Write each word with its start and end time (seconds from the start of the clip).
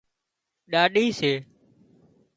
ڏاڏِي 0.71 1.05
سي 1.19 1.31